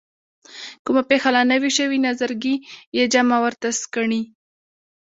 کومه 0.85 1.03
پېښه 1.09 1.29
لا 1.35 1.41
نه 1.51 1.57
وي 1.61 1.71
شوې 1.77 1.97
نظرګي 2.07 2.55
یې 2.97 3.03
جامه 3.13 3.37
ورته 3.43 3.67
سکڼي. 3.81 4.21